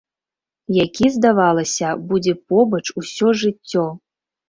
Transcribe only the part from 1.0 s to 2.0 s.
здавалася,